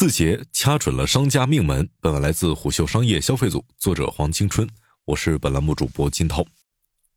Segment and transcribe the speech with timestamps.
[0.00, 1.86] 字节掐准了商家命门。
[2.00, 4.66] 本文来自虎嗅商业消费组，作者黄青春，
[5.04, 6.42] 我是本栏目主播金涛。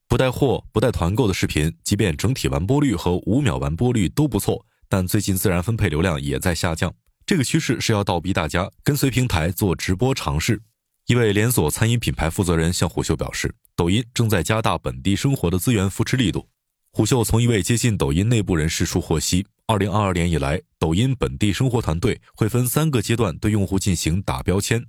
[0.09, 6.93] 不带货、不带团购的视频，即便整体完播率和五秒完播率都不错，但最近自然分配流量也在下降。
[7.25, 10.61] 这个趋势是要倒逼大家跟随平台做直播尝试。
[11.07, 16.49] 一位连锁餐饮品牌负责人向虎嗅表示，抖音正在加大本地生活的资源扶持力度。
[16.91, 19.47] 虎嗅从一位接近抖音内部人士处获悉。
[19.73, 24.85] 二零二二年以来，抖音本地生活团队会分三个阶段对用户进行打标签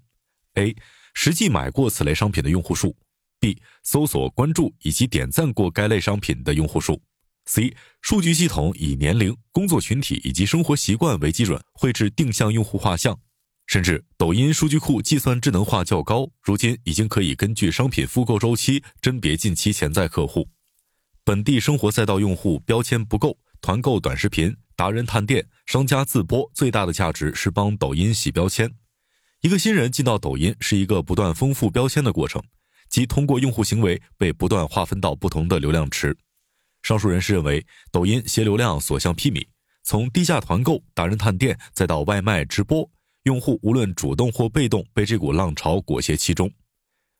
[0.56, 0.76] ：A.
[1.14, 2.94] 实际买过此类商品的用户数
[3.40, 3.56] ；B.
[3.82, 7.00] 搜索、关注以及点赞过该类商品的用户数
[7.46, 7.74] ；C.
[8.02, 13.18] 数据系统以年龄、工作群体以及生活习惯为基准，绘制定向用户画像。
[13.66, 20.46] 甚至，抖音数据库计算智能化较高，如今已经可以根据商品复购周期甄别近期潜在客户。
[21.24, 24.54] 本地生活赛道用户标签不够，团购短视频。
[24.76, 28.72] 达人探店、商家自播，最大的价值是帮抖音洗标签。
[29.40, 32.42] 一个新人进到抖音是一个不断丰富标签的过程，
[32.88, 36.16] 即通过用户行为被不断划分到不同的流量池。
[36.82, 39.46] 上述人士认为，抖音携流量所向披靡，
[39.82, 42.90] 从低价团购、达人探店，再到外卖直播，
[43.24, 46.50] 用户无论主动或被动被这股浪潮裹挟其中。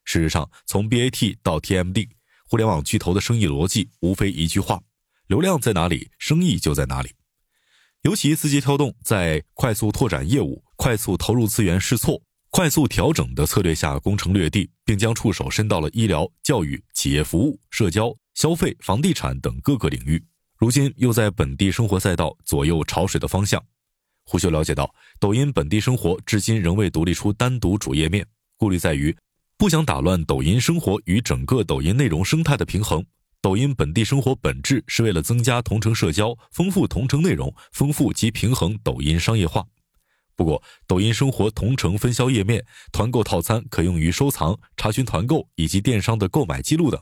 [0.04, 2.08] 事实上，从 BAT 到 TMD，
[2.46, 4.80] 互联网巨头的生意逻辑无非一句话：
[5.28, 7.10] 流量在哪里，生意就在哪里。
[8.04, 20.22] 尤其字节跳动在快速拓展业务、快速投入资源试错、快速调整的策略下攻城略地，并将触手伸到了医疗、教育、企业服务、社交、消费、房地产等各个领域。
[20.58, 23.62] 如今又在本地生活赛道左右潮水的方向。
[24.26, 28.26] 胡秀了解到，抖音本地生活至今仍未独立出单独主页面，
[28.58, 29.16] 顾虑在于
[29.56, 33.02] 不想打乱抖音生活与整个抖音内容生态的平衡。
[33.44, 39.66] 抖音本地生活本质是为了增加同城社交，丰富同城内容，丰富及平衡抖音商业化。
[40.34, 46.98] 不过，抖音生活同城分销页面、团购套餐可用于收藏、查询团购以及电商的购买记录等，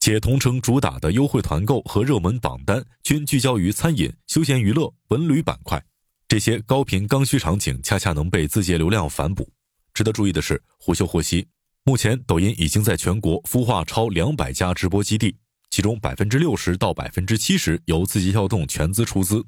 [0.00, 5.84] 且同城主打的优惠团购和热门榜单均聚焦于餐饮、休闲娱乐、文旅板块，
[6.26, 9.46] 这些高频刚需场景恰恰能被字节流量反哺。
[9.92, 11.46] 值得注意的是，胡秀获悉，
[11.84, 15.36] 目前抖音已经在全国孵化超两百家直播基地。
[15.72, 19.42] 其中百分之六十到百分之七十由字节跳动全资出资。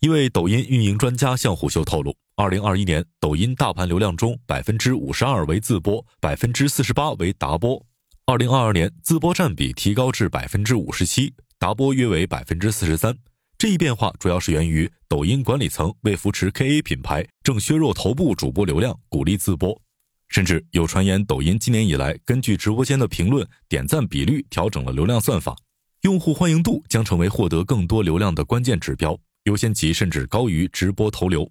[0.00, 7.80] 一位抖音运营专家向虎嗅透露，二零二一年抖音大盘流量中百分之五十二为自播，百分之四十八为达播。
[8.26, 13.16] 二零二二年自播占比提高至百分之五十七，达播约为百分之四十三。
[13.56, 19.80] 这一变化主要是源于抖音管理层为扶持 KA 品牌，正削弱头部主播流量，鼓励自播。
[20.28, 25.56] 甚至有传言，抖音今年以来根据直播间的评论、点赞比率调整了流量算法。
[26.02, 31.48] 用户欢迎度将成为获得更多流量的关键指标，优先级甚至高于直播投流。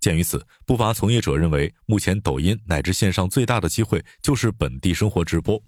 [0.00, 5.62] 鉴于此，不乏从业者认为，目前抖音乃至线上最大的机会就是本地生活直播。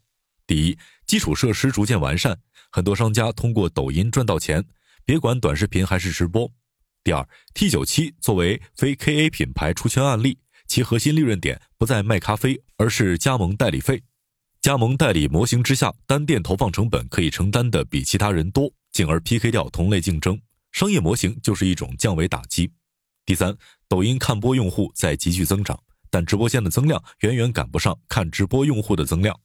[0.44, 0.76] 第一，
[1.06, 2.36] 基础设施逐渐完善，
[2.72, 4.64] 很多商家通过抖音赚到钱，
[5.04, 6.50] 别管短视频还是直播。
[7.04, 14.02] 第二，T 九七作为非 KA 品牌出圈案例，其核心利润点不在卖咖啡，而是加盟代理费。
[14.66, 20.36] 加盟代理模型之下，单店投放成本可以承担的比其他人多，进而 PK 掉同类竞争。
[20.72, 22.68] 商业模型就是一种降维打击。
[23.24, 23.56] 第三，
[23.86, 25.78] 抖音看播用户在急剧增长，
[26.10, 29.38] 但直播间的增量远远赶不上看直播用户的增量。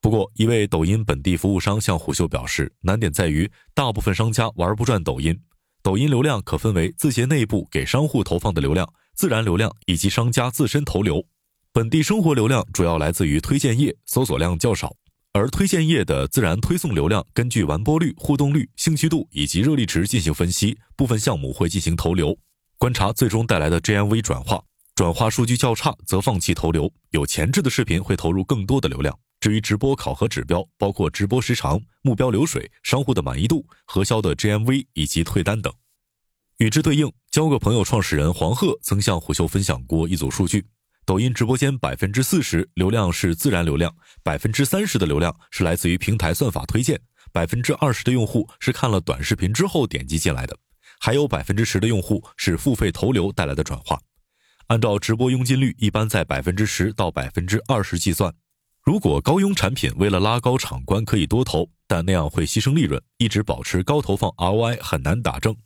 [0.00, 5.36] 不过，一位抖音本地服务商向虎嗅表示，难点在于大部分商家玩不转抖音。
[5.82, 11.26] 抖音流量可分为字节内部给商户投放的流量、自然流量以及商家自身投流。
[11.72, 14.88] 本地生活流量主要来自于推荐页，搜索量较少；
[15.32, 22.36] 而推荐页的自然推送流量，根据完播率、互动率、兴趣度以及热力值进行分析，部分项目会进行投流，
[22.76, 24.60] 观察最终带来的 GMV 转化。
[24.96, 26.92] 转化数据较差，则放弃投流。
[27.10, 29.16] 有前置的视频会投入更多的流量。
[29.38, 35.72] 至于直播考核指标，包括直播时长、目标流水、商户的满意度、核销的 GMV 以及退单等。
[36.58, 40.66] 与之对应，交个朋友创始人黄鹤曾向虎嗅分享过一组数据。
[41.10, 43.92] 抖音直播间百分之四十流量是自然流量，
[44.22, 47.00] 百分之三十的流量是来自于平台算法推荐，
[47.32, 50.56] 百分之二十的用户是看了短视频之后点击进来的，
[51.00, 53.98] 还有百分之十的用户是付费投流带来的转化。
[54.68, 58.32] 按照直播佣金率，一般在百分之十到百分之二十计算。
[58.84, 65.56] 如果高佣产品为了拉高场观可以多投，但那样会牺牲利润，一直保持高投放 ROI 很难打正。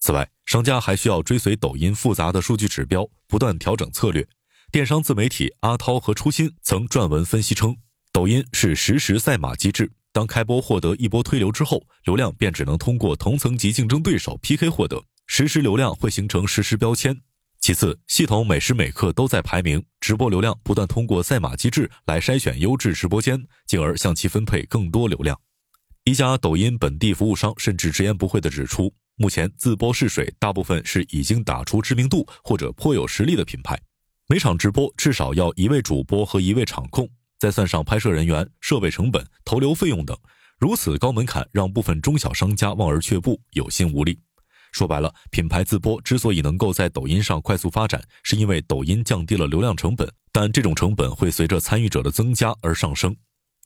[0.00, 4.28] 此外，商家还需要追随抖音复杂的数据指标，不断调整策略。
[4.72, 7.76] 电商自媒体阿涛和初心曾撰文分析称，
[8.10, 9.92] 抖音是实时赛马机制。
[10.14, 15.04] 当开播获得一波推流之后，流量便只能通过同层级竞争对手 PK 获得。
[15.26, 17.14] 实时流量会形成实时标签，
[17.60, 25.38] 其次，系统每时每刻都在排名，直播流量不断通过赛马机制来筛选优质直播间，进而向其分配更多流量。
[26.04, 33.78] 一家抖音本地服务商甚至直言不讳地指出，目前自播试水大部分是已经打出知名度或者颇有实力的品牌，
[34.32, 37.06] 每场直播至少要一位主播和一位场控，
[37.38, 40.16] 再算上拍摄人员、设备成本、投流费用等，
[40.58, 44.18] 如此高门槛让部分中小商家望而却步，有心无力。
[44.72, 53.14] 说白了，品牌自播之所以能够在抖音上快速发展，是因为抖音降低了流量成本，但这种成本会随着参与者的增加而上升。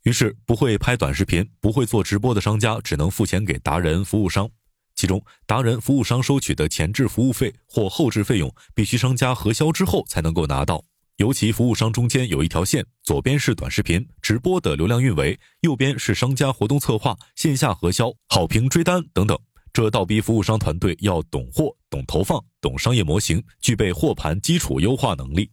[0.02, 4.50] 于是，不会拍短视频、不会做直播的商家只能付钱给达人服务商，
[4.96, 10.82] 其中达人服务商收取的前置服务费或后置费用，必须商家核销之后才能够拿到。
[11.18, 19.38] 尤其服务商中间有一条线，左边是短视频直播的流量运维，右边是商家活动策划、线下核销、好评追单等等。
[19.72, 25.50] 这倒逼服务商团队要懂货、懂投放、懂商业模型，具备货盘基础优化能力。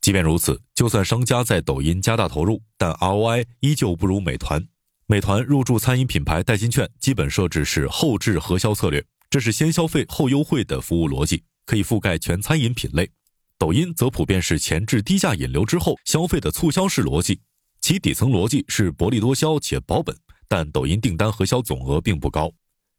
[0.00, 4.64] 即便如此，就算商家在抖音加大投入，但 ROI 依旧不如美团。
[5.08, 13.08] 美团入驻餐饮品牌代金券基本设置是后置核销策略，这是先消费后优惠的服务逻辑，可以覆盖全餐饮品类。
[13.56, 17.38] 抖音则普遍是前置低价引流之后消费的促销式逻辑，
[17.80, 20.12] 其底层逻辑是薄利多销且保本，
[20.48, 22.52] 但抖音订单核销总额并不高。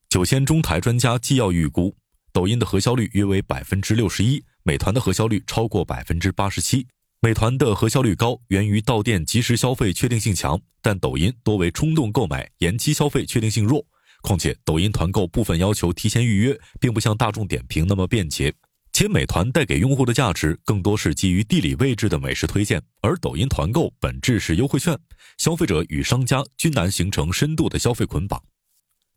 [0.07, 1.93] 九仙中台专家纪要预估，
[2.31, 6.87] 抖音的核销率约为百分之六十一，美团的核销率超过百分之八十七。
[7.19, 13.83] 美团的核销率高，源于到店及时消费确定性强，但抖音多为冲动购买，延期消费确定性弱。
[14.21, 18.53] 况且，抖音团购部分要求提前预约，并不像大众点评那么便捷。
[18.93, 24.95] 且美团带给用户的价值更多是基于地理位置的美食推荐，而抖音团购本质是优惠券，
[25.39, 28.39] 消费者与商家均难形成深度的消费捆绑。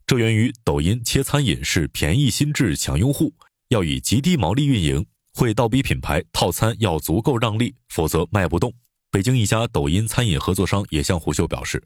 [0.07, 3.31] 这源于抖音切餐饮是便宜心智抢用户，
[3.69, 8.73] 要以极低毛利运营，会倒逼品牌套餐要足够让利，否则卖不动。
[9.09, 11.83] 北京一家抖音餐饮合作商也向虎嗅表示，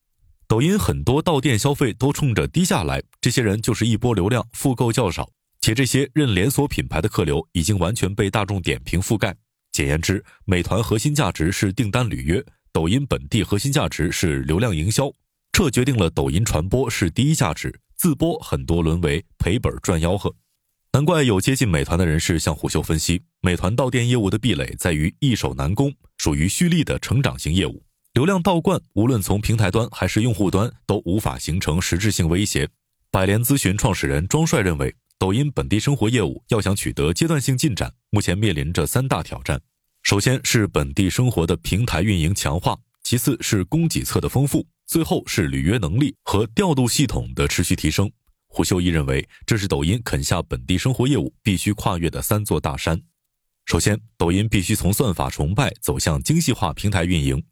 [0.48, 5.30] 抖音很多到店消费都冲着低价来，这些人就是一波流量，复购较少，
[5.62, 9.36] 且这些认连锁品牌的客流已经完全被大众点评覆盖。
[9.72, 15.12] 简言之，美团核心价值是订单履约，抖音本地核心价值是流量营销，
[15.52, 17.74] 这决定了抖音传播是第一价值。
[17.98, 20.34] 自播很多沦为赔本赚吆喝，
[20.96, 27.84] 难怪有接近美团的人士向虎嗅分析，美团到店业务的壁垒在于易守难攻，属于蓄力的成长型业务。
[28.14, 32.70] 流量倒灌，无论从平台端还是用户端，都无法形成实质性威胁。
[33.12, 39.60] 百联咨询创始人庄帅认为，抖音本地生活业务要想取得阶段性进展，目前面临着三大挑战：
[40.02, 44.66] 首先是本地生活的平台运营强化，其次是供给侧的丰富。
[44.88, 48.10] 最后是履约能力和调度系统的持续提升。
[48.56, 52.98] 胡秀一认为，这是抖音啃下本地生活业务必须跨越的三座大山。
[53.66, 57.44] 首先，抖音必须从算法崇拜走向精细化平台运营。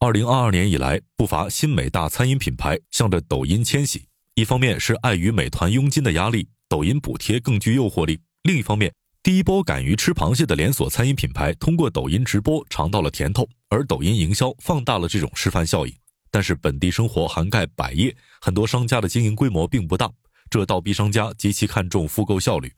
[0.00, 4.08] 二零二二年以来，不乏新美大餐饮品牌向着抖音迁徙。
[4.34, 8.92] 一方面是碍于美团佣金的压力，抖音补贴更具诱惑力；另一方面，
[9.22, 15.94] 第一波敢于吃螃蟹的连锁餐饮品牌通过抖音直播尝到了甜头，而抖音营销放大了这种示范效应。
[16.32, 20.10] 但是本地生活涵盖百业，很多商家的经营规模并不大，
[20.52, 22.70] 这倒逼商家极其看重复购效率。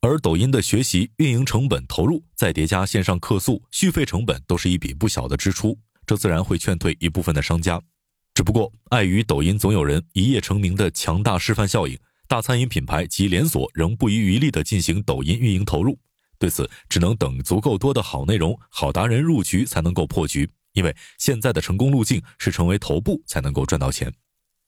[0.00, 7.80] 而抖音的学习、运营成本投入，再叠加线上客诉、续费成本，都是一笔不小的支出，这自然会劝退一部分的商家。
[8.34, 15.96] 只不过碍于抖音总有人一夜成名的强大示范效应，大餐饮品牌及连锁仍不遗余力地进行抖音运营投入。
[16.40, 20.50] 对此，只能等足够多的好内容、好达人入局，才能够破局。
[20.72, 24.12] 因为现在的成功路径是成为头部才能够赚到钱。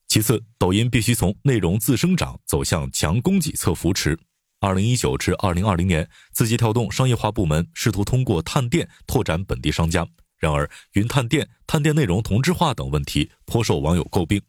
[0.07, 4.17] 其次，抖音必须从内容自生长走向强供给侧扶持。
[4.61, 10.07] 二零一九至二零二零年，字节跳动商业化部门试图通过探店拓展本地商家，
[10.39, 14.41] 然而云探店、探店内容同质化等问题颇受网友诟病。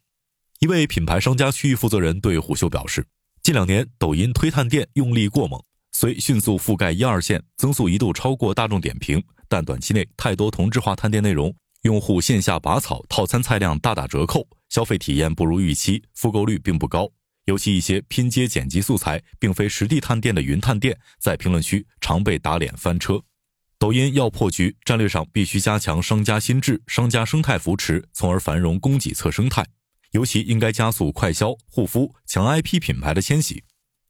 [0.61, 3.05] 一位品牌商家区域负责人对虎嗅表示，
[3.43, 5.61] 近两年抖音推探店用力过猛，
[5.93, 9.23] 虽迅速覆盖一二线，增速一度超过大众点评。
[9.49, 17.11] 但短期内太多同质化探店内容，用户线下拔草，套餐菜量大打折扣，消费体验不如预期，复购率并不高。
[17.45, 23.23] 尤其一些拼接剪辑素材，并非实地探店的云探店，在评论区常被打脸翻车。
[23.79, 29.65] 抖音要破局，战略上必须加强商家心智、商家生态扶持，从而繁荣供给侧生态。
[30.13, 33.63] 尤其应该加速快销、护肤、强 IP 品牌的迁徙，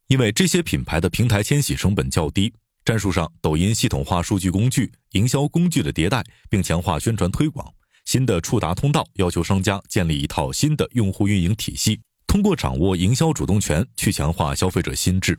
[0.07, 2.55] 因为这些品牌的平台迁徙成本较低。
[2.85, 7.75] 战术上，抖音系统化数据工具、营销工具的迭代，并强化宣传推广。
[8.07, 15.37] 新的触达通道要求商家建立一套新的用户运营体系，通过掌握营销主动权去强化消费者心智。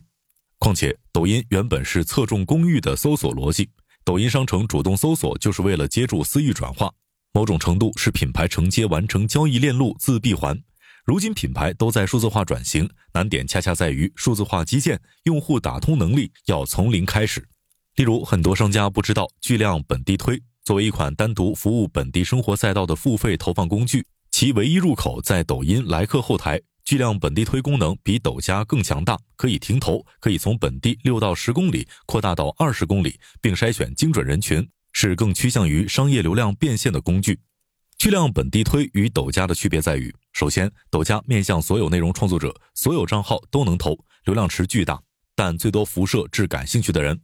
[0.58, 3.70] 况且，抖音原本是侧重公域的搜索逻辑，
[4.04, 6.92] 抖音商城主动搜索就是为了接住私域转化，
[7.32, 10.60] 某种程度是品牌承接完成交易链路自闭环。
[11.06, 17.48] 如今品牌都在数字化转型，难点恰恰在于数字化基建、用户打通能力要从零开始。
[17.96, 26.60] 例如，很多商家不知道巨量本地推作为一款单独服务本地生活赛道的付费投放工具，其唯一入口在抖音来客后台。
[26.84, 37.40] 巨量本地推功能比抖加更强大，可以停投，可以从本地六到十公里扩大到二十公里，并筛选精准人群，是更趋向于商业流量变现的工具。
[37.96, 45.00] 巨量本地推与抖加的区别在于，首先，抖加面向所有内容创作者，所有账号都能投，流量池巨大，
[45.34, 47.16] 但最多辐射至感兴趣的人；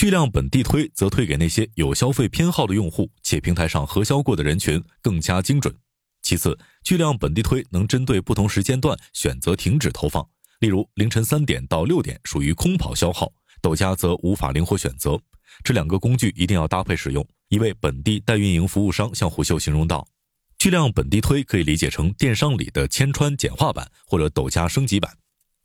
[0.00, 5.76] 巨量本地推则推给那些有消费偏好的用户，且平台上核销过的人群更加精准。
[6.22, 10.26] 其次，巨量本地推能针对不同时间段选择停止投放，
[10.60, 13.30] 例如凌晨三点到六点属于空跑消耗，
[13.60, 15.20] 抖加则无法灵活选择。
[15.62, 17.22] 这两个工具一定要搭配使用。
[17.50, 20.08] 一位本地代运营服务商向虎嗅形容道
[20.56, 25.12] ：“巨量本地推可以理解成电商里的千川简化版或者抖加升级版。”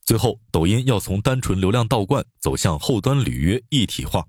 [0.05, 4.23] 最后，抖音要从单纯流量倒灌走向后端履约一体化。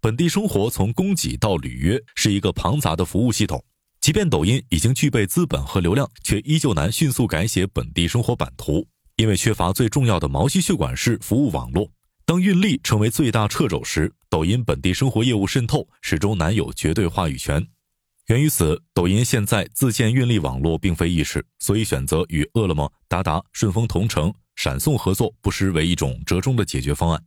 [0.00, 3.62] 本地生活从供给到履约是一个庞杂的服务系统。
[4.00, 8.86] 即便抖音已经具备资本和流量，却依旧难迅速改写本地生活版图，
[9.16, 11.90] 因为缺乏最重要的毛细血管式服务网络。
[12.24, 17.66] 当运力成为最大掣肘时，抖音本地生活业务渗透始终难有绝对话语权。
[18.28, 27.24] 源于此，抖音现在自建运力网络并非易事，所以选择与饿了么、达达、顺丰同城、闪送合作，不失为一种折中的解决方案。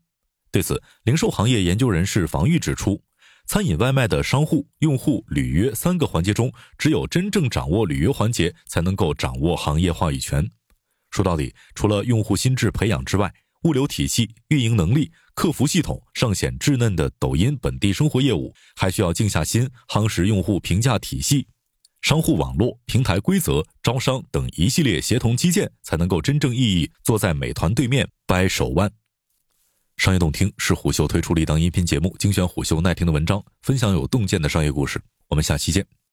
[0.51, 3.03] 对此，零售行业研究人士房玉指出。
[3.45, 10.49] 餐饮外卖的商户、用户、履约三个环节中，只有真正掌握履约环节，才能够掌握行业话语权。
[11.11, 21.45] 说到底，除了用户心智培养之外，物流体系、运营能力、客服系统尚显稚嫩的抖音本地生活业务，还需要静下心夯实用户评价体系、
[22.03, 28.91] 商户网络、平台规则、招商等一系列协同基建，才能够真正意义坐在美团对面掰手腕。
[29.95, 35.01] 商业洞听是虎嗅推出的一档音频节目，精选虎嗅耐听的文章，分享有洞见的商业故事。
[35.29, 36.02] 我们下期见。